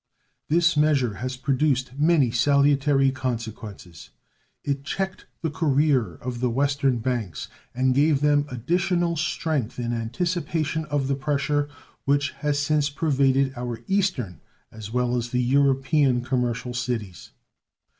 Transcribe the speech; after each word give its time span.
This 0.49 0.75
measure 0.75 1.17
has 1.21 1.37
produced 1.37 1.91
many 1.95 2.31
salutary 2.31 3.11
consequences. 3.11 4.09
It 4.63 4.83
checked 4.83 5.27
the 5.43 5.51
career 5.51 6.15
of 6.15 6.39
the 6.39 6.49
Western 6.49 6.97
banks 6.97 7.49
and 7.75 7.93
gave 7.93 8.19
them 8.21 8.47
additional 8.49 9.15
strength 9.15 9.77
in 9.77 9.93
anticipation 9.93 10.85
of 10.85 11.07
the 11.07 11.13
pressure 11.13 11.69
which 12.05 12.31
has 12.39 12.57
since 12.57 12.89
pervaded 12.89 13.53
our 13.55 13.81
Eastern 13.87 14.41
as 14.71 14.91
well 14.91 15.15
as 15.15 15.29
the 15.29 15.43
European 15.43 16.21
commercial 16.23 16.73
cities. 16.73 17.29